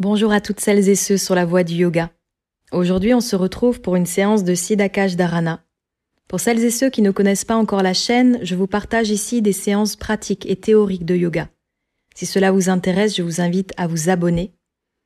Bonjour 0.00 0.32
à 0.32 0.40
toutes 0.40 0.58
celles 0.58 0.88
et 0.88 0.96
ceux 0.96 1.16
sur 1.16 1.36
la 1.36 1.44
voie 1.44 1.62
du 1.62 1.74
yoga. 1.74 2.10
Aujourd'hui, 2.72 3.14
on 3.14 3.20
se 3.20 3.36
retrouve 3.36 3.80
pour 3.80 3.94
une 3.94 4.06
séance 4.06 4.42
de 4.42 4.52
Siddhakash 4.52 5.14
Dharana. 5.14 5.62
Pour 6.26 6.40
celles 6.40 6.64
et 6.64 6.72
ceux 6.72 6.90
qui 6.90 7.00
ne 7.00 7.12
connaissent 7.12 7.44
pas 7.44 7.54
encore 7.54 7.84
la 7.84 7.94
chaîne, 7.94 8.40
je 8.42 8.56
vous 8.56 8.66
partage 8.66 9.10
ici 9.10 9.40
des 9.40 9.52
séances 9.52 9.94
pratiques 9.94 10.50
et 10.50 10.56
théoriques 10.56 11.04
de 11.04 11.14
yoga. 11.14 11.48
Si 12.12 12.26
cela 12.26 12.50
vous 12.50 12.68
intéresse, 12.68 13.14
je 13.14 13.22
vous 13.22 13.40
invite 13.40 13.72
à 13.76 13.86
vous 13.86 14.08
abonner. 14.08 14.52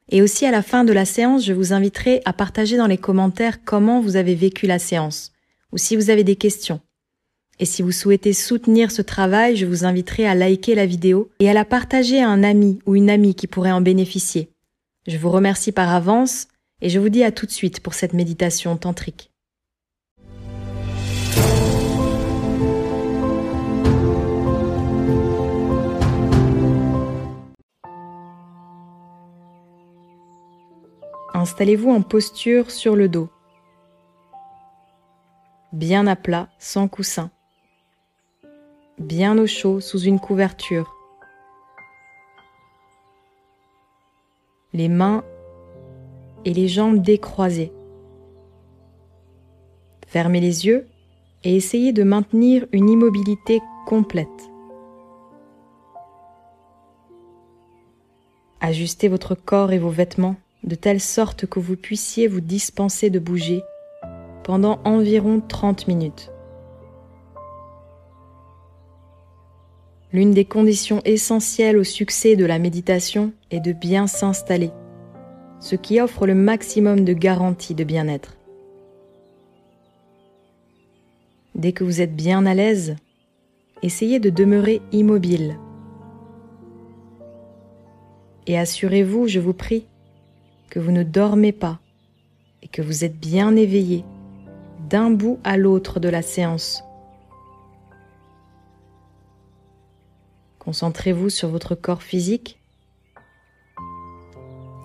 Et 0.09 0.23
aussi 0.23 0.47
à 0.47 0.51
la 0.51 0.63
fin 0.63 0.85
de 0.85 0.95
la 0.95 1.05
séance, 1.05 1.45
je 1.45 1.53
vous 1.53 1.75
inviterai 1.75 2.23
à 2.25 2.33
partager 2.33 2.79
dans 2.79 2.87
les 2.87 2.97
commentaires 2.97 3.63
comment 3.63 4.01
vous 4.01 4.17
avez 4.17 4.35
vécu 4.35 4.67
la 4.67 4.79
séance, 4.79 5.33
ou 5.71 5.77
si 5.77 5.97
vous 5.97 6.09
avez 6.09 6.25
des 6.25 6.37
questions. 6.37 6.81
Et 7.59 7.67
si 7.67 7.83
vous 7.83 7.93
souhaitez 7.93 8.33
soutenir 8.33 8.91
ce 8.91 9.03
travail, 9.03 9.55
je 9.55 9.67
vous 9.67 9.85
inviterai 9.85 10.27
à 10.27 10.35
liker 10.35 10.75
la 10.75 10.87
vidéo 10.87 11.29
et 11.41 11.51
à 11.51 11.53
la 11.53 11.67
partager 11.67 12.23
à 12.23 12.29
un 12.31 12.43
ami 12.43 12.79
ou 12.87 12.97
une 12.97 13.11
amie 13.11 13.35
qui 13.35 13.47
pourrait 13.47 13.71
en 13.71 13.83
bénéficier. 13.83 14.49
Je 15.09 15.17
vous 15.17 15.31
remercie 15.31 15.73
par 15.73 15.89
avance 15.89 16.49
et 16.83 16.91
je 16.91 16.99
vous 16.99 17.09
dis 17.09 17.25
à 17.25 17.33
tout 17.33 17.47
de 17.47 17.51
suite 17.51 17.81
pour 17.81 17.95
cette 17.95 18.13
méditation 18.13 18.77
tantrique. 18.77 19.33
Installez-vous 31.33 31.89
en 31.89 32.03
posture 32.03 32.71
sur 32.71 32.95
le 32.95 33.09
dos, 33.09 33.31
bien 35.73 36.07
à 36.07 36.17
plat, 36.17 36.51
sans 36.59 36.87
coussin, 36.87 37.31
bien 38.99 39.39
au 39.39 39.47
chaud 39.47 39.81
sous 39.81 40.01
une 40.01 40.21
couverture. 40.21 40.98
Les 44.79 44.89
mains 44.89 45.25
et 46.45 46.55
les 46.55 46.69
jambes 46.69 47.03
décroisées. 47.03 47.73
Fermez 50.07 50.41
les 50.41 50.67
yeux 50.67 50.87
et 51.43 51.57
essayez 51.57 51.93
de 51.93 52.05
maintenir 52.05 52.67
une 52.73 52.89
immobilité 52.89 53.61
complète. 53.87 54.29
Ajustez 58.61 59.09
votre 59.09 59.35
corps 59.35 59.73
et 59.73 59.79
vos 59.79 59.91
vêtements 59.91 60.37
de 60.63 60.77
telle 60.77 61.01
sorte 61.01 61.47
que 61.47 61.59
vous 61.59 61.77
puissiez 61.77 62.29
vous 62.29 62.41
dispenser 62.41 63.11
de 63.11 63.19
bouger 63.19 63.63
pendant 64.45 64.79
environ 64.85 65.41
30 65.41 65.89
minutes. 65.89 66.31
L'une 70.11 70.33
des 70.33 70.47
conditions 70.47 71.03
essentielles 71.05 71.77
au 71.77 71.85
succès 71.85 72.35
de 72.35 72.47
la 72.47 72.59
méditation 72.59 73.33
est 73.51 73.61
de 73.61 73.73
bien 73.73 74.07
s'installer, 74.07 74.71
ce 75.61 75.77
qui 75.77 76.01
offre 76.01 76.27
le 76.27 76.35
maximum 76.35 77.05
de 77.05 77.13
garantie 77.13 77.75
de 77.75 77.85
bien-être. 77.85 78.37
Dès 81.55 81.73
que 81.73 81.85
vous 81.85 82.01
êtes 82.01 82.17
bien 82.17 82.47
à 82.47 82.55
l'aise, 82.55 82.97
essayez 83.83 84.19
de 84.19 84.31
demeurer 84.31 84.81
immobile. 84.93 85.59
Et 88.47 88.59
assurez-vous, 88.59 89.29
je 89.29 89.41
vous 89.41 89.53
prie, 89.53 89.85
que 90.71 90.79
vous 90.79 90.93
ne 90.93 91.03
dormez 91.03 91.53
pas 91.53 91.81
et 92.63 92.69
que 92.69 92.81
vous 92.81 93.05
êtes 93.05 93.19
bien 93.19 93.57
éveillé 93.57 94.05
d'un 94.89 95.11
bout 95.11 95.39
à 95.45 95.59
l'autre 95.59 96.01
de 96.01 96.09
la 96.09 96.23
séance 96.23 96.83
Concentrez-vous 100.69 101.31
sur 101.31 101.49
votre 101.49 101.75
corps 101.75 102.03
physique. 102.03 102.61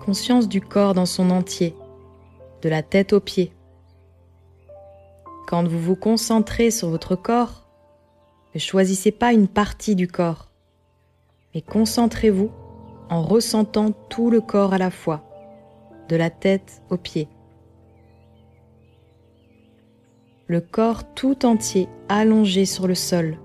Conscience 0.02 0.48
du 0.48 0.62
corps 0.62 0.94
dans 0.94 1.04
son 1.04 1.28
entier, 1.28 1.76
de 2.62 2.70
la 2.70 2.82
tête 2.82 3.12
aux 3.12 3.20
pieds. 3.20 3.52
Quand 5.46 5.68
vous 5.68 5.78
vous 5.78 5.94
concentrez 5.94 6.70
sur 6.70 6.88
votre 6.88 7.16
corps, 7.16 7.68
ne 8.54 8.60
choisissez 8.60 9.12
pas 9.12 9.34
une 9.34 9.46
partie 9.46 9.94
du 9.94 10.08
corps, 10.08 10.48
mais 11.54 11.60
concentrez-vous 11.60 12.50
en 13.10 13.20
ressentant 13.20 13.92
tout 14.08 14.30
le 14.30 14.40
corps 14.40 14.72
à 14.72 14.78
la 14.78 14.90
fois, 14.90 15.22
de 16.08 16.16
la 16.16 16.30
tête 16.30 16.80
aux 16.88 16.96
pieds. 16.96 17.28
Le 20.46 20.62
corps 20.62 21.12
tout 21.12 21.44
entier 21.44 21.90
allongé 22.08 22.64
sur 22.64 22.86
le 22.86 22.94
sol 22.94 23.36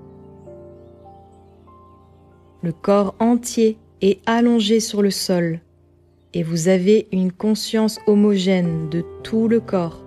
le 2.62 2.72
corps 2.72 3.16
entier 3.20 3.78
est 4.02 4.20
allongé 4.26 4.80
sur 4.80 5.02
le 5.02 5.12
sol 5.12 5.60
et 6.34 6.44
vous 6.44 6.68
avez 6.68 7.08
une 7.12 7.32
conscience 7.32 8.00
homogène 8.06 8.90
de 8.90 9.04
tout 9.24 9.48
le 9.48 9.60
corps. 9.60 10.04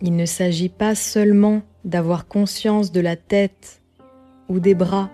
Il 0.00 0.14
ne 0.14 0.26
s'agit 0.26 0.68
pas 0.68 0.94
seulement 0.94 1.62
d'avoir 1.84 2.28
conscience 2.28 2.92
de 2.92 3.00
la 3.00 3.16
tête 3.16 3.80
ou 4.48 4.60
des 4.60 4.74
bras 4.74 5.10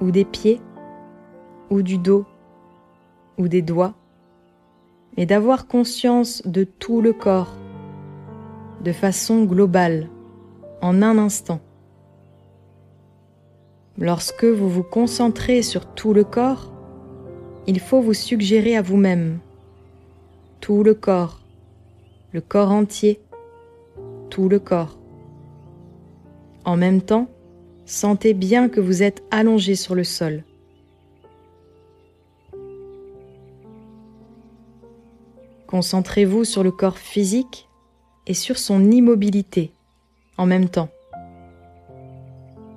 ou 0.00 0.10
des 0.10 0.24
pieds 0.24 0.60
ou 1.70 1.82
du 1.82 1.98
dos 1.98 2.24
ou 3.36 3.46
des 3.46 3.62
doigts, 3.62 3.94
mais 5.16 5.26
d'avoir 5.26 5.66
conscience 5.66 6.42
de 6.44 6.64
tout 6.64 7.00
le 7.00 7.12
corps 7.12 7.54
de 8.82 8.92
façon 8.92 9.44
globale 9.44 10.08
en 10.80 11.02
un 11.02 11.18
instant. 11.18 11.60
Lorsque 14.00 14.44
vous 14.44 14.70
vous 14.70 14.84
concentrez 14.84 15.60
sur 15.62 15.92
tout 15.92 16.14
le 16.14 16.22
corps, 16.22 16.72
il 17.66 17.80
faut 17.80 18.00
vous 18.00 18.14
suggérer 18.14 18.76
à 18.76 18.82
vous-même 18.82 19.40
tout 20.60 20.84
le 20.84 20.94
corps, 20.94 21.40
le 22.32 22.40
corps 22.40 22.70
entier, 22.70 23.20
tout 24.30 24.48
le 24.48 24.60
corps. 24.60 24.96
En 26.64 26.76
même 26.76 27.02
temps, 27.02 27.28
sentez 27.86 28.34
bien 28.34 28.68
que 28.68 28.80
vous 28.80 29.02
êtes 29.02 29.24
allongé 29.32 29.74
sur 29.74 29.96
le 29.96 30.04
sol. 30.04 30.44
Concentrez-vous 35.66 36.44
sur 36.44 36.62
le 36.62 36.70
corps 36.70 36.98
physique 36.98 37.68
et 38.28 38.34
sur 38.34 38.58
son 38.58 38.92
immobilité 38.92 39.72
en 40.36 40.46
même 40.46 40.68
temps. 40.68 40.88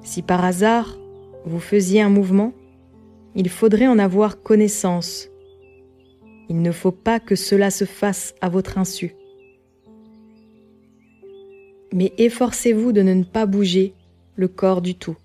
Si 0.01 0.23
par 0.23 0.43
hasard 0.43 0.97
vous 1.45 1.59
faisiez 1.59 2.01
un 2.01 2.09
mouvement, 2.09 2.53
il 3.35 3.49
faudrait 3.49 3.87
en 3.87 3.99
avoir 3.99 4.41
connaissance. 4.41 5.29
Il 6.49 6.61
ne 6.61 6.71
faut 6.71 6.91
pas 6.91 7.19
que 7.19 7.35
cela 7.35 7.71
se 7.71 7.85
fasse 7.85 8.35
à 8.41 8.49
votre 8.49 8.77
insu. 8.77 9.15
Mais 11.93 12.13
efforcez-vous 12.17 12.91
de 12.91 13.01
ne 13.01 13.23
pas 13.23 13.45
bouger 13.45 13.93
le 14.35 14.47
corps 14.47 14.81
du 14.81 14.95
tout. 14.95 15.17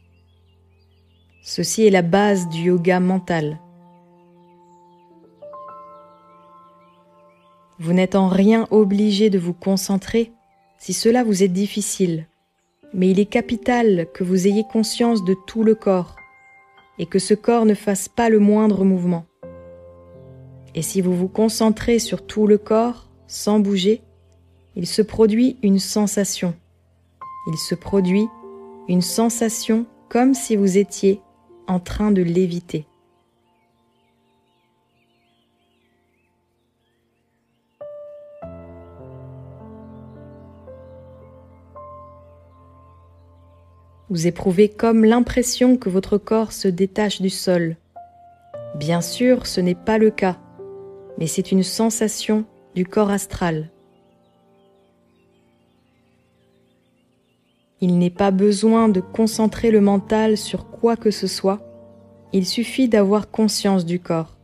Ceci 1.43 1.87
est 1.87 1.91
la 1.91 2.03
base 2.03 2.48
du 2.48 2.62
yoga 2.62 2.98
mental. 3.00 3.60
Vous 7.78 7.93
n'êtes 7.93 8.15
en 8.15 8.28
rien 8.28 8.66
obligé 8.71 9.31
de 9.31 9.38
vous 9.38 9.53
concentrer 9.53 10.33
si 10.78 10.93
cela 10.93 11.25
vous 11.25 11.43
est 11.43 11.48
difficile 11.48 12.27
mais 12.95 13.11
il 13.11 13.21
est 13.21 13.27
capital 13.27 14.07
que 14.15 14.25
vous 14.25 14.47
ayez 14.47 14.65
conscience 14.71 15.25
de 15.25 15.35
tout 15.47 15.65
le 15.65 15.75
corps 15.75 16.17
et 16.99 17.07
que 17.07 17.19
ce 17.19 17.35
corps 17.35 17.67
ne 17.67 17.75
fasse 17.75 18.09
pas 18.09 18.29
le 18.29 18.39
moindre 18.39 18.85
mouvement. 18.85 19.27
Et 20.75 20.83
si 20.83 21.01
vous 21.01 21.15
vous 21.15 21.29
concentrez 21.29 21.99
sur 21.99 22.27
tout 22.27 22.47
le 22.47 22.59
corps 22.59 23.09
sans 23.27 23.61
bouger, 23.61 24.03
il 24.77 24.87
se 24.87 25.03
produit 25.03 25.57
une 25.63 25.79
sensation. 25.79 26.55
Il 27.49 27.57
se 27.57 27.75
produit 27.75 28.27
une 28.89 29.03
sensation 29.03 29.87
comme 30.09 30.35
si 30.35 30.57
vous 30.57 30.79
étiez 30.79 31.21
en 31.67 31.81
train 31.81 32.13
de 32.13 32.23
léviter. 32.23 32.87
Vous 44.09 44.29
éprouvez 44.29 44.69
comme 44.69 45.05
l'impression 45.05 45.77
que 45.77 45.89
votre 45.89 46.17
corps 46.17 46.53
se 46.53 46.69
détache 46.69 47.21
du 47.21 47.31
sol. 47.31 47.77
Bien 48.77 49.01
sûr, 49.01 49.47
ce 49.47 49.61
n'est 49.61 49.75
pas 49.75 49.99
le 49.99 50.11
cas, 50.11 50.39
mais 51.19 51.27
c'est 51.27 51.51
une 51.51 51.65
sensation 51.65 52.45
du 52.77 52.87
corps 52.87 53.11
astral. 53.11 53.71
Il 57.81 57.99
n'est 57.99 58.11
pas 58.11 58.31
besoin 58.31 58.89
de 58.89 59.01
concentrer 59.01 59.73
le 59.73 59.81
mental 59.81 60.37
sur 60.37 60.71
quoi 60.71 60.97
que 60.97 61.11
ce 61.11 61.27
soit, 61.27 61.61
il 62.33 62.47
suffit 62.47 62.89
d'avoir 62.89 63.31
conscience 63.31 63.85
du 63.85 63.99
corps. 63.99 64.37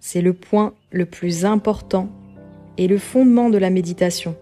C'est 0.00 0.20
le 0.20 0.34
point 0.34 0.74
le 0.90 1.06
plus 1.06 1.44
important 1.44 2.08
et 2.76 2.86
le 2.86 2.98
fondement 2.98 3.50
de 3.50 3.58
la 3.58 3.70
méditation. 3.70 4.36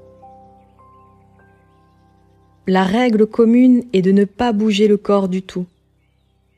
La 2.67 2.85
règle 2.85 3.27
commune 3.27 3.85
est 3.93 4.01
de 4.01 4.11
ne 4.11 4.25
pas 4.25 4.55
bouger 4.55 4.89
le 4.89 4.97
corps 4.97 5.29
du 5.29 5.43
tout. 5.43 5.67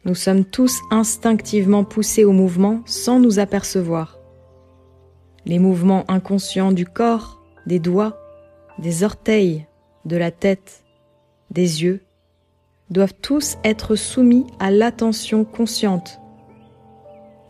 Nous 0.04 0.14
sommes 0.14 0.44
tous 0.44 0.80
instinctivement 0.92 1.82
poussés 1.82 2.24
au 2.24 2.30
mouvement 2.30 2.82
sans 2.86 3.18
nous 3.18 3.40
apercevoir. 3.40 4.16
Les 5.46 5.58
mouvements 5.58 6.04
inconscients 6.08 6.70
du 6.70 6.86
corps, 6.86 7.42
des 7.66 7.80
doigts, 7.80 8.16
des 8.78 9.02
orteils, 9.02 9.66
de 10.04 10.16
la 10.16 10.30
tête, 10.30 10.84
des 11.50 11.82
yeux, 11.82 12.02
doivent 12.88 13.14
tous 13.20 13.56
être 13.64 13.96
soumis 13.96 14.46
à 14.60 14.70
l'attention 14.70 15.44
consciente. 15.44 16.20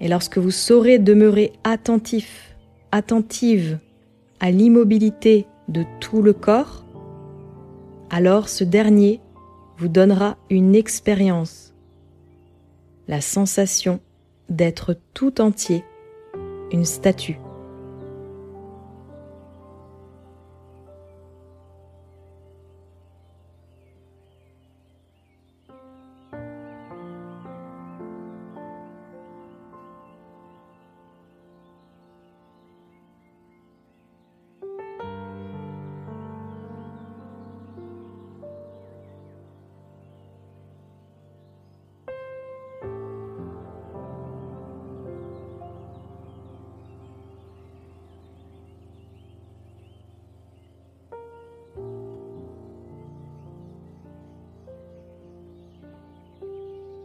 Et 0.00 0.08
lorsque 0.08 0.38
vous 0.38 0.50
saurez 0.50 0.98
demeurer 0.98 1.52
attentif, 1.62 2.56
attentive 2.90 3.80
à 4.40 4.50
l'immobilité 4.50 5.44
de 5.68 5.84
tout 6.00 6.22
le 6.22 6.32
corps, 6.32 6.85
alors 8.10 8.48
ce 8.48 8.64
dernier 8.64 9.20
vous 9.78 9.88
donnera 9.88 10.36
une 10.50 10.74
expérience, 10.74 11.74
la 13.08 13.20
sensation 13.20 14.00
d'être 14.48 14.96
tout 15.12 15.40
entier, 15.40 15.84
une 16.70 16.84
statue. 16.84 17.38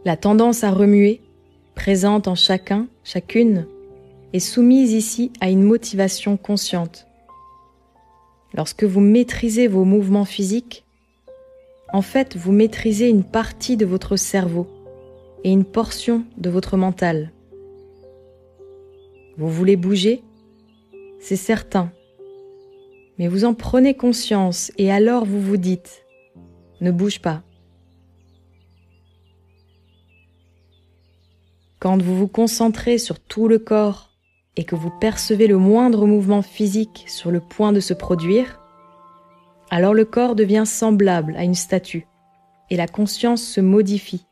La 0.04 0.16
tendance 0.16 0.64
à 0.64 0.72
remuer, 0.72 1.20
présente 1.76 2.26
en 2.26 2.34
chacun, 2.34 2.88
chacune, 3.04 3.66
est 4.32 4.40
soumise 4.40 4.92
ici 4.92 5.30
à 5.40 5.48
une 5.48 5.62
motivation 5.62 6.36
consciente. 6.36 7.06
Lorsque 8.52 8.82
vous 8.82 9.00
maîtrisez 9.00 9.68
vos 9.68 9.84
mouvements 9.84 10.24
physiques, 10.24 10.84
en 11.92 12.02
fait, 12.02 12.36
vous 12.36 12.50
maîtrisez 12.50 13.08
une 13.08 13.22
partie 13.22 13.76
de 13.76 13.86
votre 13.86 14.16
cerveau 14.16 14.66
et 15.44 15.52
une 15.52 15.64
portion 15.64 16.24
de 16.36 16.50
votre 16.50 16.76
mental. 16.76 17.30
Vous 19.38 19.48
voulez 19.48 19.76
bouger 19.76 20.24
C'est 21.20 21.36
certain. 21.36 21.92
Mais 23.18 23.28
vous 23.28 23.44
en 23.44 23.54
prenez 23.54 23.94
conscience 23.94 24.72
et 24.78 24.90
alors 24.90 25.24
vous 25.26 25.40
vous 25.40 25.58
dites, 25.58 26.04
ne 26.80 26.90
bouge 26.90 27.20
pas. 27.20 27.44
Quand 31.82 32.00
vous 32.00 32.16
vous 32.16 32.28
concentrez 32.28 32.96
sur 32.96 33.18
tout 33.18 33.48
le 33.48 33.58
corps 33.58 34.10
et 34.54 34.62
que 34.62 34.76
vous 34.76 34.92
percevez 35.00 35.48
le 35.48 35.58
moindre 35.58 36.06
mouvement 36.06 36.40
physique 36.40 37.04
sur 37.08 37.32
le 37.32 37.40
point 37.40 37.72
de 37.72 37.80
se 37.80 37.92
produire, 37.92 38.60
alors 39.68 39.92
le 39.92 40.04
corps 40.04 40.36
devient 40.36 40.62
semblable 40.64 41.34
à 41.36 41.42
une 41.42 41.56
statue 41.56 42.06
et 42.70 42.76
la 42.76 42.86
conscience 42.86 43.42
se 43.42 43.60
modifie. 43.60 44.24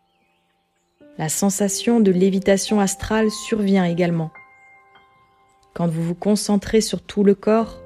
La 1.19 1.29
sensation 1.29 1.99
de 1.99 2.13
lévitation 2.13 2.79
astrale 2.79 3.33
survient 3.33 3.85
également. 3.85 4.31
Quand 5.75 5.89
vous 5.89 6.05
vous 6.05 6.15
concentrez 6.15 6.81
sur 6.81 7.03
tout 7.03 7.25
le 7.25 7.35
corps, 7.35 7.83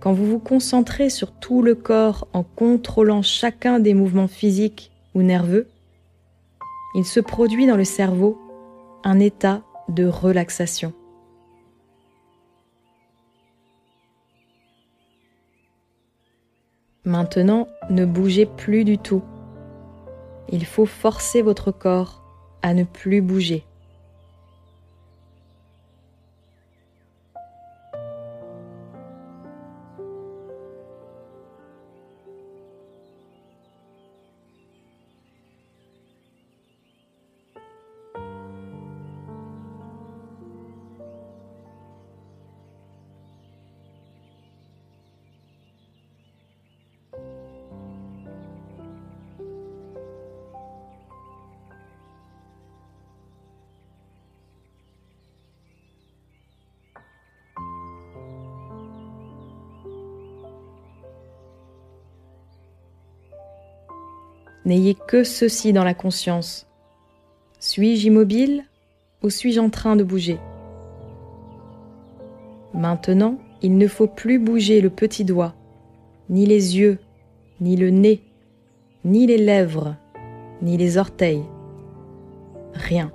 quand 0.00 0.14
vous 0.14 0.24
vous 0.24 0.38
concentrez 0.38 1.10
sur 1.10 1.30
tout 1.30 1.60
le 1.60 1.74
corps 1.74 2.26
en 2.32 2.42
contrôlant 2.42 3.20
chacun 3.20 3.80
des 3.80 3.92
mouvements 3.92 4.28
physiques 4.28 4.92
ou 5.14 5.20
nerveux, 5.20 5.68
il 6.94 7.04
se 7.04 7.20
produit 7.20 7.66
dans 7.66 7.76
le 7.76 7.84
cerveau 7.84 8.38
un 9.04 9.18
état 9.18 9.62
de 9.88 10.06
relaxation. 10.06 10.92
Maintenant, 17.04 17.66
ne 17.90 18.04
bougez 18.04 18.46
plus 18.46 18.84
du 18.84 18.96
tout. 18.96 19.22
Il 20.48 20.64
faut 20.64 20.86
forcer 20.86 21.42
votre 21.42 21.72
corps 21.72 22.22
à 22.62 22.74
ne 22.74 22.84
plus 22.84 23.20
bouger. 23.20 23.64
N'ayez 64.72 64.94
que 64.94 65.22
ceci 65.22 65.74
dans 65.74 65.84
la 65.84 65.92
conscience. 65.92 66.66
Suis-je 67.60 68.06
immobile 68.06 68.64
ou 69.22 69.28
suis-je 69.28 69.60
en 69.60 69.68
train 69.68 69.96
de 69.96 70.02
bouger? 70.02 70.38
Maintenant, 72.72 73.38
il 73.60 73.76
ne 73.76 73.86
faut 73.86 74.06
plus 74.06 74.38
bouger 74.38 74.80
le 74.80 74.88
petit 74.88 75.26
doigt, 75.26 75.54
ni 76.30 76.46
les 76.46 76.78
yeux, 76.78 76.98
ni 77.60 77.76
le 77.76 77.90
nez, 77.90 78.22
ni 79.04 79.26
les 79.26 79.36
lèvres, 79.36 79.94
ni 80.62 80.78
les 80.78 80.96
orteils. 80.96 81.44
Rien. 82.72 83.12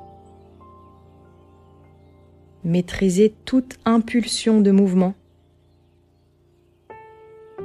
Maîtrisez 2.63 3.33
toute 3.45 3.79
impulsion 3.83 4.61
de 4.61 4.69
mouvement. 4.69 5.15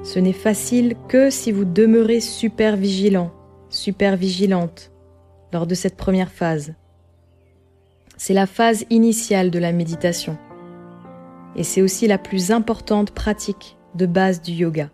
Ce 0.03 0.19
n'est 0.19 0.33
facile 0.33 0.97
que 1.09 1.29
si 1.29 1.53
vous 1.53 1.67
demeurez 1.67 2.21
super 2.21 2.79
vigilant 2.79 3.31
super 3.73 4.17
vigilante 4.17 4.93
lors 5.53 5.67
de 5.67 5.75
cette 5.75 5.97
première 5.97 6.31
phase. 6.31 6.75
C'est 8.17 8.35
la 8.35 8.47
phase 8.47 8.85
initiale 8.91 9.51
de 9.51 9.59
la 9.59 9.73
méditation. 9.73 10.39
Et 11.57 11.65
c'est 11.65 11.83
aussi 11.83 12.07
la 12.07 12.19
plus 12.19 12.51
importante 12.51 13.11
pratique 13.11 13.77
de 13.95 14.07
base 14.07 14.41
du 14.41 14.53
yoga. 14.53 14.91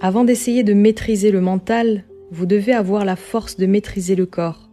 Avant 0.00 0.24
d'essayer 0.24 0.62
de 0.62 0.74
maîtriser 0.74 1.30
le 1.30 1.40
mental, 1.40 2.04
vous 2.30 2.44
devez 2.44 2.74
avoir 2.74 3.06
la 3.06 3.16
force 3.16 3.56
de 3.56 3.64
maîtriser 3.64 4.14
le 4.14 4.26
corps. 4.26 4.68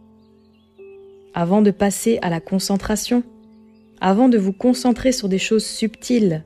Avant 1.32 1.62
de 1.62 1.70
passer 1.70 2.18
à 2.20 2.28
la 2.28 2.40
concentration, 2.40 3.22
avant 4.02 4.28
de 4.28 4.36
vous 4.36 4.52
concentrer 4.52 5.12
sur 5.12 5.30
des 5.30 5.38
choses 5.38 5.64
subtiles, 5.64 6.44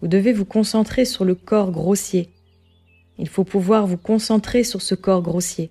vous 0.00 0.08
devez 0.08 0.32
vous 0.32 0.46
concentrer 0.46 1.04
sur 1.04 1.26
le 1.26 1.34
corps 1.34 1.70
grossier. 1.70 2.30
Il 3.18 3.28
faut 3.28 3.44
pouvoir 3.44 3.86
vous 3.86 3.98
concentrer 3.98 4.64
sur 4.64 4.80
ce 4.80 4.94
corps 4.94 5.22
grossier. 5.22 5.70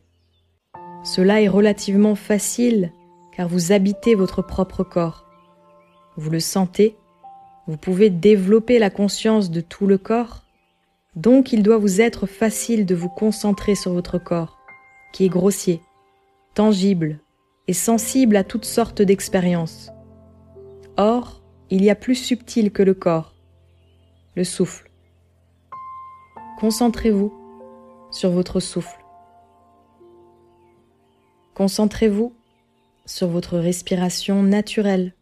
Cela 1.03 1.41
est 1.41 1.47
relativement 1.47 2.15
facile 2.15 2.91
car 3.35 3.47
vous 3.47 3.71
habitez 3.71 4.13
votre 4.13 4.43
propre 4.43 4.83
corps. 4.83 5.25
Vous 6.15 6.29
le 6.29 6.39
sentez 6.39 6.95
Vous 7.67 7.77
pouvez 7.77 8.11
développer 8.11 8.77
la 8.77 8.91
conscience 8.91 9.49
de 9.49 9.61
tout 9.61 9.87
le 9.87 9.97
corps, 9.97 10.44
donc 11.15 11.53
il 11.53 11.63
doit 11.63 11.77
vous 11.77 12.01
être 12.01 12.25
facile 12.25 12.85
de 12.85 12.95
vous 12.95 13.09
concentrer 13.09 13.75
sur 13.75 13.93
votre 13.93 14.17
corps, 14.17 14.59
qui 15.13 15.25
est 15.25 15.29
grossier, 15.29 15.81
tangible 16.53 17.19
et 17.67 17.73
sensible 17.73 18.35
à 18.35 18.43
toutes 18.43 18.65
sortes 18.65 19.01
d'expériences. 19.01 19.91
Or, 20.97 21.41
il 21.69 21.83
y 21.83 21.89
a 21.89 21.95
plus 21.95 22.15
subtil 22.15 22.71
que 22.71 22.83
le 22.83 22.93
corps, 22.93 23.33
le 24.35 24.43
souffle. 24.43 24.91
Concentrez-vous 26.59 27.33
sur 28.11 28.29
votre 28.31 28.59
souffle. 28.59 29.03
Concentrez-vous 31.53 32.33
sur 33.05 33.27
votre 33.27 33.57
respiration 33.57 34.43
naturelle. 34.43 35.13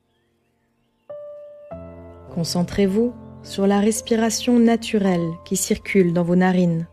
Concentrez-vous 2.34 3.14
sur 3.44 3.68
la 3.68 3.80
respiration 3.80 4.58
naturelle 4.60 5.30
qui 5.46 5.58
circule 5.58 6.14
dans 6.14 6.24
vos 6.24 6.36
narines. 6.36 6.88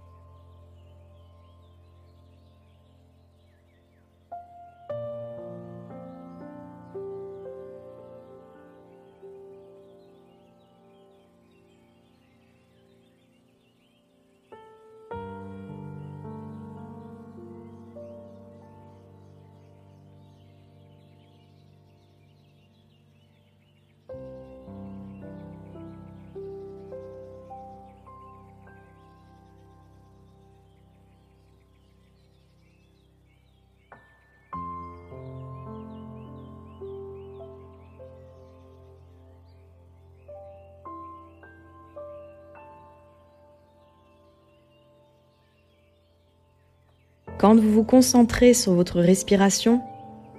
Quand 47.40 47.54
vous 47.54 47.73
vous 47.73 47.85
concentrez 47.85 48.52
sur 48.52 48.75
votre 48.75 49.00
respiration, 49.00 49.80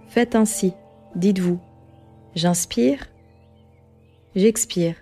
faites 0.07 0.35
ainsi. 0.35 0.73
Dites-vous, 1.15 1.57
j'inspire, 2.35 3.07
j'expire. 4.35 4.93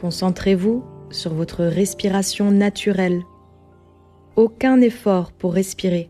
Concentrez-vous 0.00 0.82
sur 1.10 1.34
votre 1.34 1.62
respiration 1.62 2.50
naturelle. 2.50 3.20
Aucun 4.34 4.80
effort 4.80 5.30
pour 5.30 5.52
respirer. 5.52 6.08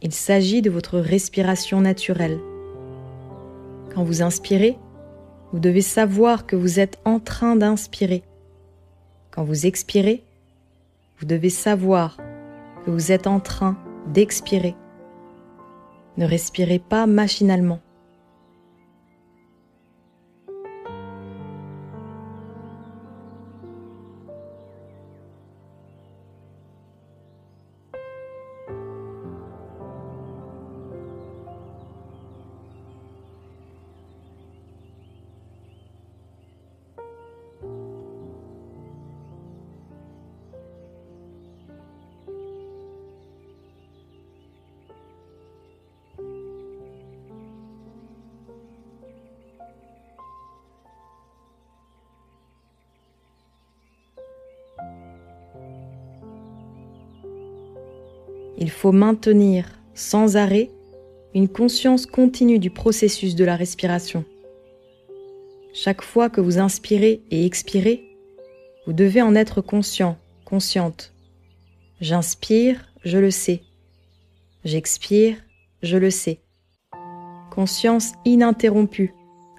Il 0.00 0.12
s'agit 0.12 0.62
de 0.62 0.70
votre 0.70 1.00
respiration 1.00 1.80
naturelle. 1.80 2.38
Quand 3.92 4.04
vous 4.04 4.22
inspirez, 4.22 4.78
vous 5.52 5.58
devez 5.58 5.82
savoir 5.82 6.46
que 6.46 6.54
vous 6.54 6.78
êtes 6.78 7.00
en 7.04 7.18
train 7.18 7.56
d'inspirer. 7.56 8.22
Quand 9.32 9.42
vous 9.42 9.66
expirez, 9.66 10.22
vous 11.20 11.26
devez 11.26 11.50
savoir 11.50 12.16
que 12.84 12.90
vous 12.90 13.12
êtes 13.12 13.26
en 13.26 13.40
train 13.40 13.76
d'expirer. 14.06 14.74
Ne 16.16 16.24
respirez 16.24 16.78
pas 16.78 17.06
machinalement. 17.06 17.80
Il 58.60 58.70
faut 58.70 58.92
maintenir 58.92 59.64
sans 59.94 60.36
arrêt 60.36 60.70
une 61.34 61.48
conscience 61.48 62.06
continue 62.06 62.58
du 62.58 62.70
processus 62.70 63.34
de 63.34 63.44
la 63.44 63.56
respiration. 63.56 64.24
Chaque 65.72 66.02
fois 66.02 66.28
que 66.28 66.40
vous 66.40 66.58
inspirez 66.58 67.22
et 67.30 67.46
expirez, 67.46 68.04
vous 68.86 68.92
devez 68.92 69.22
en 69.22 69.34
être 69.34 69.60
conscient, 69.60 70.18
consciente. 70.44 71.14
J'inspire, 72.00 72.86
je 73.04 73.18
le 73.18 73.30
sais. 73.30 73.62
J'expire, 74.64 75.36
je 75.82 75.96
le 75.96 76.10
sais. 76.10 76.40
Conscience 77.50 78.12
ininterrompue, 78.24 79.14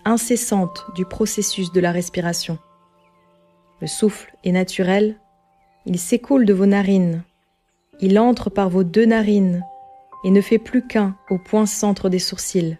incessante 0.06 0.86
du 0.96 1.06
processus 1.06 1.72
de 1.72 1.80
la 1.80 1.92
respiration. 1.92 2.60
Le 3.80 3.88
souffle 3.88 4.36
est 4.44 4.52
naturel, 4.52 5.20
il 5.86 5.98
s'écoule 5.98 6.46
de 6.46 6.54
vos 6.54 6.68
narines 6.68 7.24
il 8.02 8.20
entre 8.20 8.50
par 8.50 8.70
vos 8.70 8.84
deux 8.84 9.06
narines 9.06 9.64
et 10.24 10.32
ne 10.32 10.42
fait 10.42 10.58
plus 10.58 10.86
qu'un 10.86 11.16
au 11.30 11.38
point 11.38 11.66
centre 11.66 12.10
des 12.10 12.20
sourcils. 12.20 12.78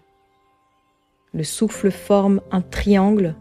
Le 1.32 1.44
souffle 1.44 1.90
forme 1.90 2.40
un 2.50 2.60
triangle. 2.60 3.36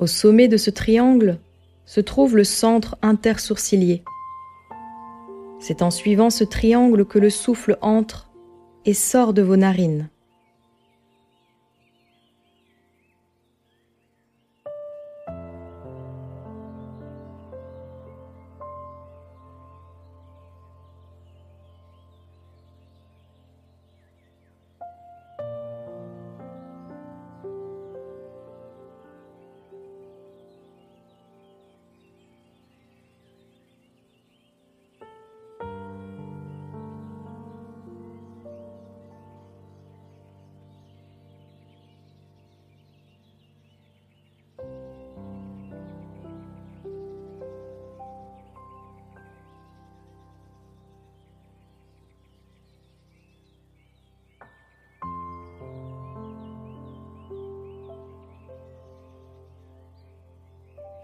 Au 0.00 0.06
sommet 0.06 0.48
de 0.48 0.56
ce 0.56 0.70
triangle 0.70 1.38
se 1.84 2.00
trouve 2.00 2.36
le 2.36 2.44
centre 2.44 2.96
intersourcilier. 3.02 4.02
C'est 5.60 5.82
en 5.82 5.90
suivant 5.90 6.30
ce 6.30 6.44
triangle 6.44 7.04
que 7.06 7.18
le 7.18 7.30
souffle 7.30 7.78
entre 7.80 8.30
et 8.84 8.94
sort 8.94 9.32
de 9.32 9.42
vos 9.42 9.56
narines. 9.56 10.08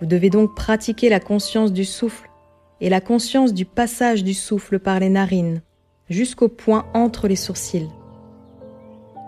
Vous 0.02 0.08
devez 0.08 0.30
donc 0.30 0.56
pratiquer 0.56 1.08
la 1.08 1.20
conscience 1.20 1.72
du 1.72 1.84
souffle 1.84 2.28
et 2.80 2.88
la 2.88 3.00
conscience 3.00 3.54
du 3.54 3.64
passage 3.64 4.24
du 4.24 4.34
souffle 4.34 4.80
par 4.80 4.98
les 4.98 5.08
narines 5.08 5.62
jusqu'au 6.10 6.48
point 6.48 6.86
entre 6.92 7.28
les 7.28 7.36
sourcils. 7.36 7.88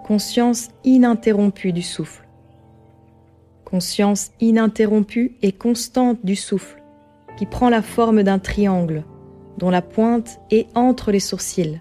Conscience 0.04 0.70
ininterrompue 0.82 1.72
du 1.72 1.82
souffle. 1.82 2.26
Conscience 3.64 4.32
ininterrompue 4.40 5.36
et 5.42 5.52
constante 5.52 6.18
du 6.24 6.34
souffle 6.34 6.82
qui 7.36 7.46
prend 7.46 7.68
la 7.68 7.80
forme 7.80 8.24
d'un 8.24 8.40
triangle 8.40 9.04
dont 9.58 9.70
la 9.70 9.80
pointe 9.80 10.40
est 10.50 10.66
entre 10.74 11.12
les 11.12 11.20
sourcils. 11.20 11.80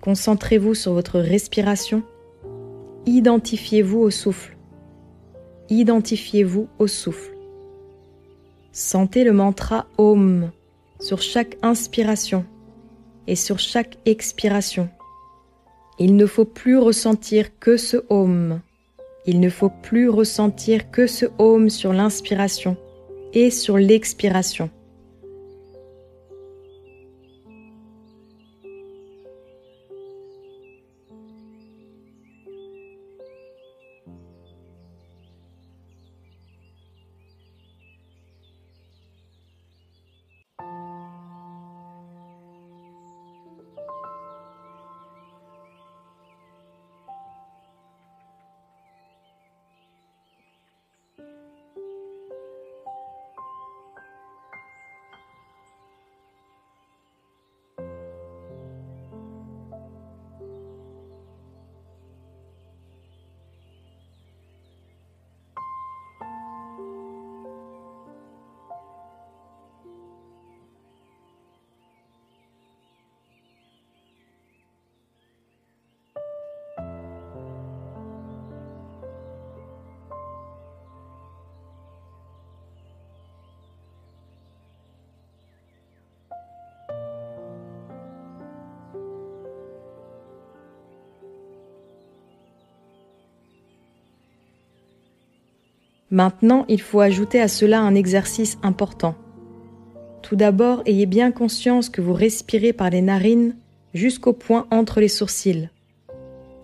Concentrez-vous 0.00 0.74
sur 0.74 0.92
votre 0.92 1.18
respiration. 1.18 2.02
Identifiez-vous 3.06 3.98
au 3.98 4.10
souffle. 4.10 4.56
Identifiez-vous 5.70 6.68
au 6.78 6.86
souffle. 6.86 7.34
Sentez 8.72 9.24
le 9.24 9.32
mantra 9.32 9.86
Om 9.98 10.50
sur 11.00 11.20
chaque 11.20 11.56
inspiration 11.62 12.44
et 13.26 13.34
sur 13.34 13.58
chaque 13.58 13.98
expiration. 14.06 14.88
Il 15.98 16.14
ne 16.16 16.26
faut 16.26 16.44
plus 16.44 16.78
ressentir 16.78 17.58
que 17.58 17.76
ce 17.76 17.96
Om. 18.08 18.60
Il 19.26 19.40
ne 19.40 19.50
faut 19.50 19.72
plus 19.82 20.08
ressentir 20.08 20.90
que 20.90 21.06
ce 21.06 21.26
Om 21.38 21.70
sur 21.70 21.92
l'inspiration 21.92 22.76
et 23.34 23.50
sur 23.50 23.76
l'expiration. 23.76 24.70
Maintenant, 96.10 96.64
il 96.68 96.80
faut 96.80 97.00
ajouter 97.00 97.40
à 97.40 97.48
cela 97.48 97.80
un 97.80 97.94
exercice 97.94 98.58
important. 98.62 99.14
Tout 100.22 100.36
d'abord, 100.36 100.82
ayez 100.86 101.06
bien 101.06 101.30
conscience 101.32 101.90
que 101.90 102.00
vous 102.00 102.14
respirez 102.14 102.72
par 102.72 102.90
les 102.90 103.02
narines 103.02 103.56
jusqu'au 103.94 104.32
point 104.32 104.66
entre 104.70 105.00
les 105.00 105.08
sourcils. 105.08 105.68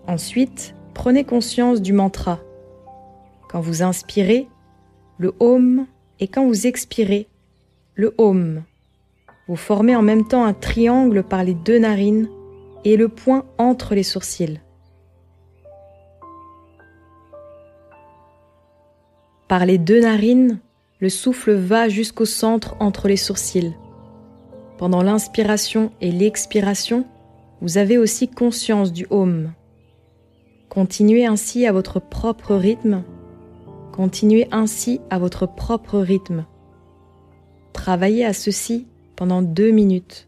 Ensuite, 0.07 0.75
prenez 0.93 1.23
conscience 1.23 1.81
du 1.81 1.93
mantra. 1.93 2.39
Quand 3.49 3.61
vous 3.61 3.83
inspirez, 3.83 4.47
le 5.17 5.33
Om, 5.39 5.85
et 6.19 6.27
quand 6.27 6.45
vous 6.45 6.67
expirez, 6.67 7.27
le 7.93 8.13
Om. 8.17 8.63
Vous 9.47 9.55
formez 9.55 9.95
en 9.95 10.01
même 10.01 10.27
temps 10.27 10.43
un 10.43 10.53
triangle 10.53 11.23
par 11.23 11.43
les 11.43 11.53
deux 11.53 11.77
narines 11.77 12.29
et 12.83 12.97
le 12.97 13.09
point 13.09 13.45
entre 13.57 13.95
les 13.95 14.03
sourcils. 14.03 14.59
Par 19.47 19.65
les 19.65 19.77
deux 19.77 20.01
narines, 20.01 20.59
le 20.99 21.09
souffle 21.09 21.53
va 21.53 21.87
jusqu'au 21.87 22.25
centre 22.25 22.75
entre 22.79 23.07
les 23.07 23.17
sourcils. 23.17 23.75
Pendant 24.77 25.03
l'inspiration 25.03 25.91
et 26.01 26.11
l'expiration, 26.11 27.05
vous 27.61 27.77
avez 27.77 27.97
aussi 27.97 28.27
conscience 28.27 28.91
du 28.91 29.05
Om. 29.09 29.51
Continuez 30.69 31.25
ainsi 31.25 31.65
à 31.67 31.71
votre 31.71 31.99
propre 31.99 32.55
rythme. 32.55 33.03
Continuez 33.93 34.47
ainsi 34.51 34.99
à 35.09 35.19
votre 35.19 35.45
propre 35.45 35.99
rythme. 35.99 36.45
Travaillez 37.71 38.25
à 38.25 38.33
ceci 38.33 38.87
pendant 39.15 39.41
deux 39.41 39.71
minutes. 39.71 40.27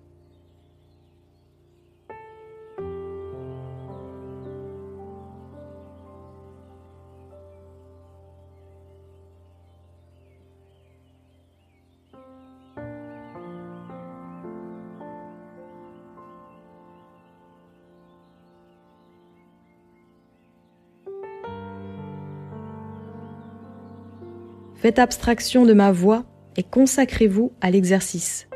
Faites 24.88 25.00
abstraction 25.00 25.66
de 25.66 25.74
ma 25.74 25.92
voix 25.92 26.24
et 26.56 26.64
consacrez-vous 26.64 27.52
à 27.60 27.72
l'exercice. 27.72 28.48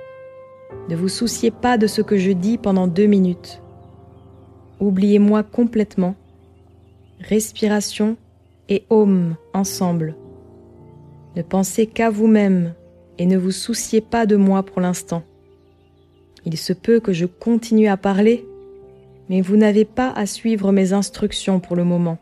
Ne 0.87 0.95
vous 0.95 1.09
souciez 1.09 1.51
pas 1.51 1.77
de 1.77 1.87
ce 1.87 2.01
que 2.01 2.17
je 2.17 2.31
dis 2.31 2.57
pendant 2.57 2.87
deux 2.87 3.05
minutes. 3.05 3.61
Oubliez-moi 4.79 5.43
complètement. 5.43 6.15
Respiration 7.19 8.15
et 8.69 8.85
Om 8.89 9.35
ensemble. 9.53 10.15
Ne 11.35 11.41
pensez 11.41 11.85
qu'à 11.85 12.09
vous-même 12.09 12.75
et 13.17 13.25
ne 13.25 13.37
vous 13.37 13.51
souciez 13.51 13.99
pas 13.99 14.25
de 14.25 14.37
moi 14.37 14.63
pour 14.63 14.79
l'instant. 14.79 15.23
Il 16.45 16.55
se 16.55 16.71
peut 16.71 17.01
que 17.01 17.11
je 17.11 17.25
continue 17.25 17.89
à 17.89 17.97
parler, 17.97 18.47
mais 19.27 19.41
vous 19.41 19.57
n'avez 19.57 19.83
pas 19.83 20.11
à 20.11 20.25
suivre 20.25 20.71
mes 20.71 20.93
instructions 20.93 21.59
pour 21.59 21.75
le 21.75 21.83
moment. 21.83 22.19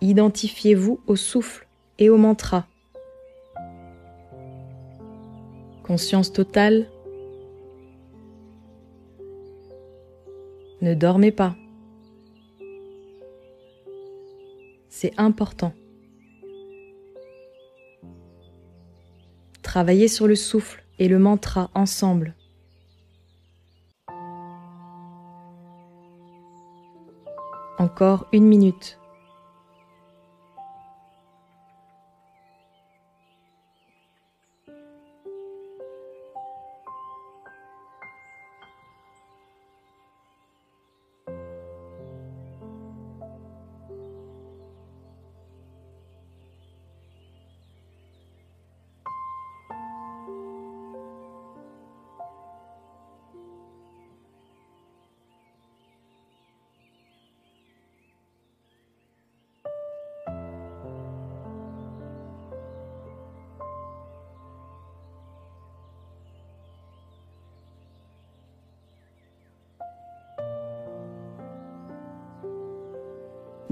Identifiez-vous 0.00 0.98
au 1.06 1.14
souffle 1.14 1.68
et 2.00 2.10
au 2.10 2.16
mantra. 2.16 2.66
Conscience 5.86 6.32
totale. 6.32 6.90
Ne 10.82 10.94
dormez 10.94 11.30
pas. 11.30 11.54
C'est 14.88 15.12
important. 15.16 15.72
Travaillez 19.62 20.08
sur 20.08 20.26
le 20.26 20.34
souffle 20.34 20.84
et 20.98 21.08
le 21.08 21.18
mantra 21.18 21.70
ensemble. 21.74 22.34
Encore 27.78 28.26
une 28.32 28.46
minute. 28.46 28.98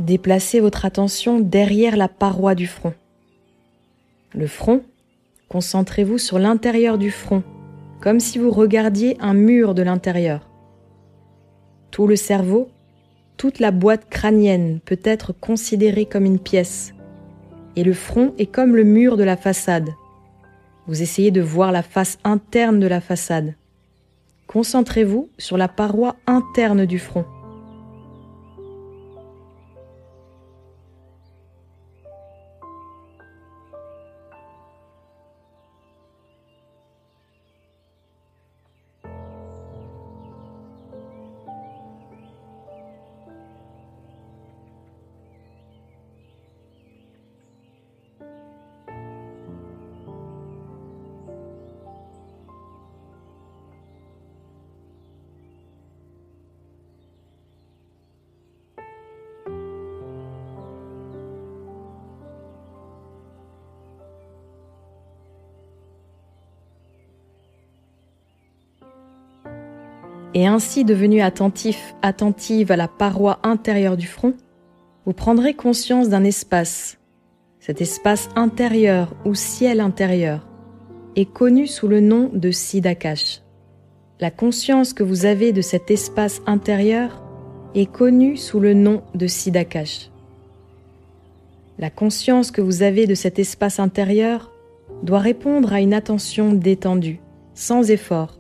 Déplacez 0.05 0.61
votre 0.61 0.85
attention 0.85 1.41
derrière 1.41 1.97
la 1.97 2.09
paroi 2.09 2.55
du 2.55 2.67
front. 2.67 2.93
Le 4.35 4.47
front, 4.47 4.83
concentrez-vous 5.49 6.19
sur 6.19 6.39
l'intérieur 6.39 6.99
du 6.99 7.11
front, 7.11 7.43
comme 8.03 8.21
si 8.21 8.37
vous 8.37 8.51
regardiez 8.51 9.17
un 9.19 9.33
mur 9.33 9.73
de 9.75 9.81
l'intérieur. 9.81 10.51
Tout 11.91 12.07
le 12.07 12.17
cerveau, 12.17 12.69
toute 13.39 13.61
la 13.61 13.71
boîte 13.71 14.11
crânienne 14.11 14.81
peut 14.85 15.01
être 15.05 15.33
considérée 15.33 16.05
comme 16.05 16.27
une 16.27 16.39
pièce, 16.39 16.93
et 17.75 17.83
le 17.83 17.95
front 17.95 18.35
est 18.37 18.53
comme 18.53 18.77
le 18.77 18.85
mur 18.85 19.17
de 19.17 19.25
la 19.25 19.39
façade. 19.39 19.89
Vous 20.87 21.01
essayez 21.01 21.31
de 21.31 21.41
voir 21.41 21.73
la 21.73 21.83
face 21.83 22.19
interne 22.25 22.79
de 22.79 22.87
la 22.87 23.01
façade. 23.01 23.55
Concentrez-vous 24.49 25.31
sur 25.39 25.57
la 25.57 25.69
paroi 25.69 26.17
interne 26.27 26.85
du 26.85 26.99
front 26.99 27.25
et 70.35 70.47
ainsi 70.47 70.85
devenu 70.85 71.21
attentif, 71.21 71.95
attentive 72.03 72.73
à 72.73 72.77
la 72.77 72.89
paroi 72.89 73.39
intérieure 73.43 73.97
du 73.97 74.07
front, 74.07 74.35
vous 75.07 75.13
prendrez 75.13 75.55
conscience 75.55 76.09
d'un 76.09 76.25
espace. 76.25 76.99
Cet 77.61 77.81
espace 77.81 78.29
intérieur 78.37 79.15
ou 79.25 79.35
ciel 79.35 79.81
intérieur 79.81 80.47
est 81.17 81.31
connu 81.33 81.67
sous 81.67 81.89
le 81.89 82.01
nom 82.01 82.31
de 82.35 82.51
Siddhakash. 82.51 83.43
La 84.21 84.31
conscience 84.31 84.93
que 84.93 85.03
vous 85.03 85.25
avez 85.25 85.53
de 85.53 85.63
cet 85.63 85.91
espace 85.91 86.43
intérieur 86.47 87.23
est 87.75 87.91
connue 87.91 88.37
sous 88.37 88.61
le 88.61 88.75
nom 88.75 89.03
de 89.15 89.27
Siddhakash. 89.27 90.11
La 91.79 91.91
conscience 91.91 92.51
que 92.51 92.61
vous 92.61 92.83
avez 92.83 93.07
de 93.07 93.15
cet 93.15 93.39
espace 93.39 93.81
intérieur 93.81 94.53
doit 95.03 95.19
répondre 95.19 95.73
à 95.73 95.81
une 95.81 95.95
attention 95.95 96.53
détendue, 96.53 97.21
sans 97.55 97.91
effort, 97.91 98.39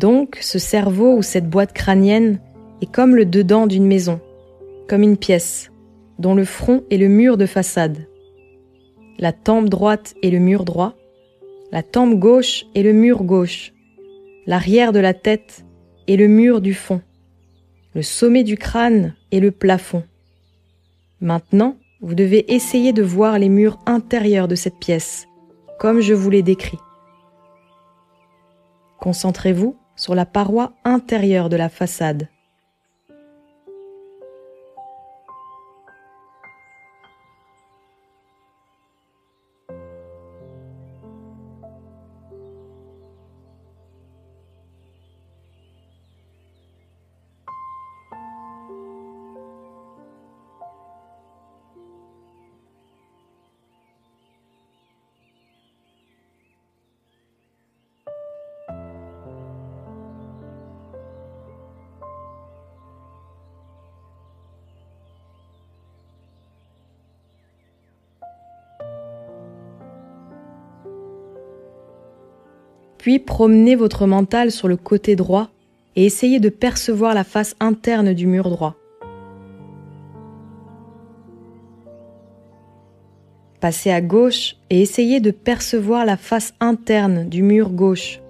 Donc, 0.00 0.38
ce 0.40 0.58
cerveau 0.58 1.14
ou 1.14 1.20
cette 1.20 1.50
boîte 1.50 1.74
crânienne 1.74 2.40
est 2.80 2.90
comme 2.90 3.14
le 3.14 3.26
dedans 3.26 3.66
d'une 3.66 3.84
maison, 3.84 4.18
comme 4.88 5.02
une 5.02 5.18
pièce, 5.18 5.70
dont 6.18 6.34
le 6.34 6.46
front 6.46 6.84
est 6.90 6.96
le 6.96 7.08
mur 7.08 7.36
de 7.36 7.44
façade. 7.44 8.06
La 9.18 9.34
tempe 9.34 9.68
droite 9.68 10.14
est 10.22 10.30
le 10.30 10.38
mur 10.38 10.64
droit, 10.64 10.94
la 11.70 11.82
tempe 11.82 12.14
gauche 12.14 12.64
est 12.74 12.82
le 12.82 12.94
mur 12.94 13.24
gauche, 13.24 13.74
l'arrière 14.46 14.92
de 14.92 15.00
la 15.00 15.12
tête 15.12 15.66
est 16.08 16.16
le 16.16 16.28
mur 16.28 16.62
du 16.62 16.72
fond, 16.72 17.02
le 17.94 18.00
sommet 18.00 18.42
du 18.42 18.56
crâne 18.56 19.14
est 19.32 19.40
le 19.40 19.50
plafond. 19.50 20.04
Maintenant, 21.20 21.76
vous 22.00 22.14
devez 22.14 22.54
essayer 22.54 22.94
de 22.94 23.02
voir 23.02 23.38
les 23.38 23.50
murs 23.50 23.78
intérieurs 23.84 24.48
de 24.48 24.54
cette 24.54 24.78
pièce, 24.78 25.26
comme 25.78 26.00
je 26.00 26.14
vous 26.14 26.30
l'ai 26.30 26.42
décrit. 26.42 26.78
Concentrez-vous 28.98 29.76
sur 30.00 30.14
la 30.14 30.24
paroi 30.24 30.72
intérieure 30.84 31.50
de 31.50 31.56
la 31.56 31.68
façade. 31.68 32.28
Puis 73.10 73.18
promenez 73.18 73.74
votre 73.74 74.06
mental 74.06 74.52
sur 74.52 74.68
le 74.68 74.76
côté 74.76 75.16
droit 75.16 75.48
et 75.96 76.06
essayez 76.06 76.38
de 76.38 76.48
percevoir 76.48 77.12
la 77.12 77.24
face 77.24 77.56
interne 77.58 78.12
du 78.12 78.28
mur 78.28 78.48
droit. 78.50 78.76
Passez 83.58 83.90
à 83.90 84.00
gauche 84.00 84.54
et 84.70 84.80
essayez 84.80 85.18
de 85.18 85.32
percevoir 85.32 86.04
la 86.06 86.16
face 86.16 86.54
interne 86.60 87.28
du 87.28 87.42
mur 87.42 87.70
gauche. 87.70 88.20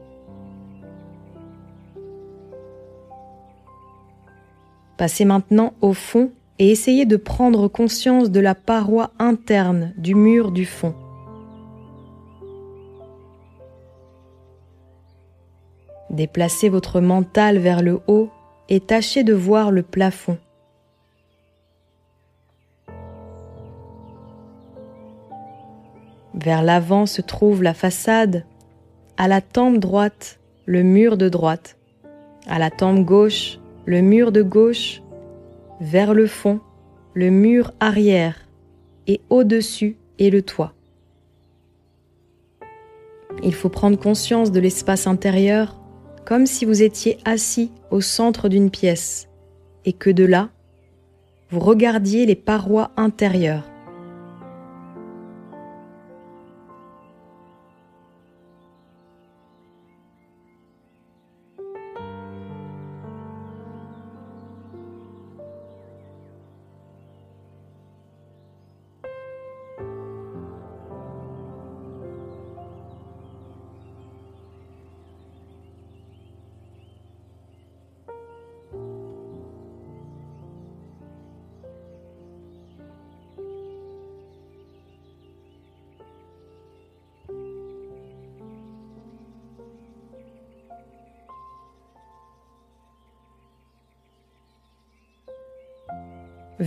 Passez 4.97 5.27
maintenant 5.27 5.75
au 5.83 5.93
fond 5.93 6.31
et 6.59 6.71
essayez 6.71 7.05
de 7.05 7.17
prendre 7.17 7.69
conscience 7.69 8.31
de 8.31 8.41
la 8.41 8.55
paroi 8.55 9.11
interne 9.19 9.93
du 9.99 10.15
mur 10.15 10.51
du 10.53 10.65
fond. 10.65 10.95
Déplacez 16.11 16.69
votre 16.69 17.01
mental 17.01 17.59
vers 17.59 17.83
le 17.83 18.01
haut 18.09 18.31
et 18.69 18.81
tâchez 18.81 19.23
de 19.23 19.33
voir 19.33 19.71
le 19.71 19.83
plafond. 19.83 20.39
Vers 26.35 26.63
l'avant 26.63 27.07
se 27.07 27.23
trouve 27.23 27.63
la 27.63 27.75
façade, 27.75 28.45
à 29.17 29.29
la 29.29 29.41
tempe 29.41 29.79
droite, 29.79 30.41
le 30.65 30.83
mur 30.83 31.17
de 31.17 31.29
droite, 31.29 31.77
à 32.47 32.59
la 32.59 32.71
tempe 32.71 33.05
gauche, 33.05 33.59
le 33.85 34.01
mur 34.01 34.33
de 34.33 34.43
gauche, 34.43 35.03
vers 35.81 36.15
le 36.15 36.27
fond, 36.27 36.61
le 37.15 37.31
mur 37.31 37.73
arrière, 37.81 38.49
et 39.07 39.21
au-dessus 39.31 39.97
est 40.19 40.31
le 40.31 40.43
toit. 40.43 40.73
Il 43.43 43.55
faut 43.55 43.69
prendre 43.69 43.99
conscience 43.99 44.53
de 44.53 44.61
l'espace 44.61 45.07
intérieur 45.07 45.80
comme 46.31 46.47
si 46.47 46.65
vous 46.65 46.85
étiez 46.85 47.19
assis 47.25 47.73
au 47.91 48.01
centre 48.01 48.49
d'une 48.49 48.71
pièce 48.71 49.29
et 49.85 49.93
que 49.93 50.11
de 50.11 50.23
là, 50.23 50.51
vous 51.51 51.59
regardiez 51.59 52.25
les 52.25 52.37
parois 52.37 52.93
intérieures. 52.97 53.69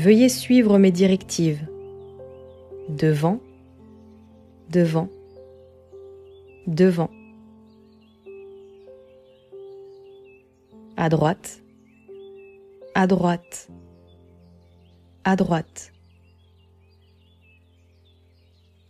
Veuillez 0.03 0.27
suivre 0.27 0.79
mes 0.79 0.91
directives. 0.91 1.65
Devant, 2.89 3.39
devant, 4.69 5.07
devant. 6.67 7.09
À 10.97 11.07
droite, 11.07 11.61
à 12.95 13.07
droite, 13.07 13.69
à 15.23 15.37
droite. 15.37 15.93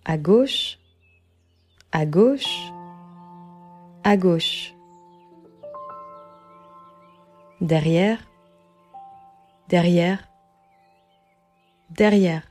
À 0.06 0.18
gauche, 0.18 0.80
à 1.92 2.08
gauche, 2.08 2.72
à 4.04 4.18
gauche. 4.18 4.74
Derrière, 7.62 8.18
derrière, 9.70 10.33
derrière. 11.90 12.44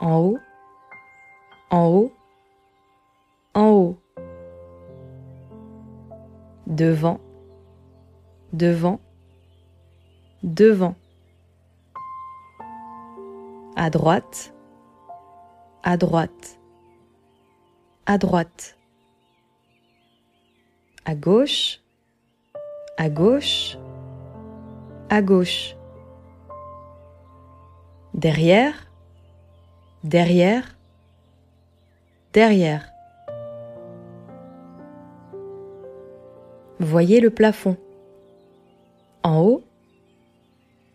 En 0.00 0.18
haut, 0.18 0.38
en 1.70 1.86
haut, 1.88 2.12
en 3.54 3.70
haut. 3.70 3.96
Devant, 6.66 7.20
devant, 8.52 9.00
devant. 10.42 10.94
À 13.76 13.90
droite, 13.90 14.54
à 15.82 15.96
droite, 15.96 16.58
à 18.06 18.18
droite. 18.18 18.78
À 21.08 21.14
gauche, 21.14 21.80
à 22.96 23.08
gauche, 23.08 23.78
à 25.08 25.22
gauche 25.22 25.76
derrière, 28.16 28.74
derrière, 30.02 30.74
derrière. 32.32 32.88
Voyez 36.80 37.20
le 37.20 37.30
plafond. 37.30 37.76
En 39.22 39.40
haut, 39.40 39.64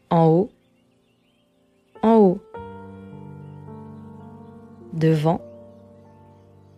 en 0.10 0.28
haut, 0.28 0.52
en 2.02 2.16
haut, 2.16 2.40
devant, 4.94 5.42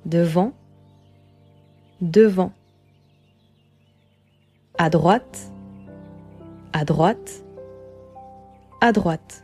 devant, 0.06 0.51
devant, 2.01 2.51
à 4.79 4.89
droite, 4.89 5.51
à 6.73 6.86
droite, 6.86 7.45
à 8.82 8.91
droite, 8.91 9.42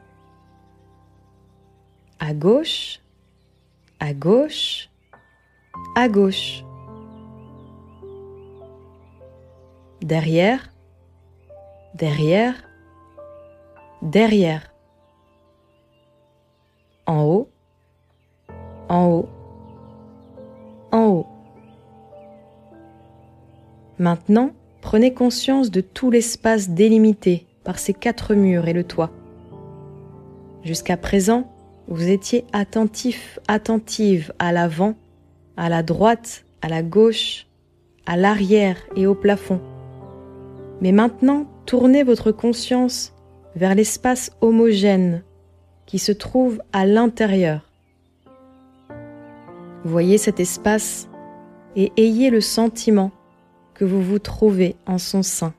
à 2.20 2.34
gauche, 2.34 3.00
à 4.00 4.14
gauche, 4.14 4.90
à 5.96 6.10
gauche, 6.10 6.64
derrière, 10.02 10.70
derrière, 11.96 12.56
derrière, 14.02 14.74
en 17.06 17.24
haut, 17.24 17.50
en 18.90 19.06
haut, 19.08 19.30
en 20.92 21.06
haut. 21.08 21.28
Maintenant, 23.98 24.52
prenez 24.82 25.14
conscience 25.14 25.72
de 25.72 25.82
tout 25.82 26.12
l'espace 26.12 26.70
délimité 26.70 27.46
par 27.64 27.80
ces 27.80 27.94
quatre 27.94 28.34
murs 28.34 28.68
et 28.68 28.74
le 28.74 28.84
toit. 28.84 29.12
Jusqu'à 30.64 30.98
présent, 30.98 31.52
vous 31.90 32.10
étiez 32.10 32.46
attentif, 32.54 33.40
attentive 33.48 34.32
à 34.38 34.52
l'avant, 34.52 34.94
à 35.58 35.70
la 35.70 35.82
droite, 35.82 36.46
à 36.62 36.70
la 36.70 36.84
gauche, 36.84 37.48
à 38.06 38.16
l'arrière 38.16 38.78
et 38.96 39.08
au 39.08 39.16
plafond. 39.16 39.60
Mais 40.82 40.92
maintenant, 40.92 41.48
tournez 41.66 42.04
votre 42.04 42.32
conscience 42.32 43.14
vers 43.56 43.74
l'espace 43.74 44.32
homogène 44.40 45.24
qui 45.88 45.98
se 45.98 46.12
trouve 46.12 46.62
à 46.74 46.86
l'intérieur. 46.86 47.62
Voyez 49.84 50.20
cet 50.20 50.40
espace 50.40 51.10
et 51.76 51.92
ayez 51.98 52.30
le 52.30 52.42
sentiment 52.42 53.12
que 53.74 53.84
vous 53.86 54.02
vous 54.02 54.20
trouvez 54.20 54.76
en 54.86 55.00
son 55.00 55.24
sein. 55.24 55.54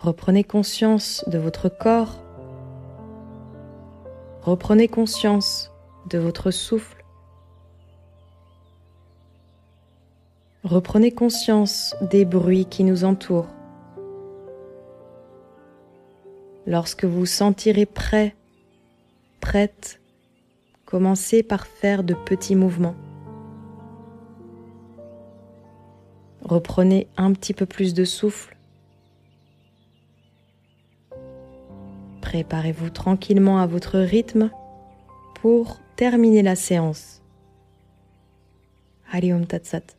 Reprenez 0.00 0.44
conscience 0.44 1.24
de 1.26 1.38
votre 1.38 1.68
corps. 1.68 2.22
Reprenez 4.42 4.86
conscience 4.86 5.72
de 6.08 6.18
votre 6.18 6.52
souffle. 6.52 7.04
Reprenez 10.62 11.10
conscience 11.10 11.96
des 12.00 12.24
bruits 12.24 12.66
qui 12.66 12.84
nous 12.84 13.02
entourent. 13.02 13.48
Lorsque 16.64 17.04
vous 17.04 17.26
sentirez 17.26 17.86
prêt, 17.86 18.36
prête, 19.40 20.00
commencez 20.84 21.42
par 21.42 21.66
faire 21.66 22.04
de 22.04 22.14
petits 22.14 22.54
mouvements. 22.54 22.96
Reprenez 26.42 27.08
un 27.16 27.32
petit 27.32 27.52
peu 27.52 27.66
plus 27.66 27.94
de 27.94 28.04
souffle. 28.04 28.57
Préparez-vous 32.28 32.90
tranquillement 32.90 33.58
à 33.58 33.66
votre 33.66 33.98
rythme 33.98 34.50
pour 35.40 35.80
terminer 35.96 36.42
la 36.42 36.56
séance. 36.56 37.22
Tatsat. 39.46 39.97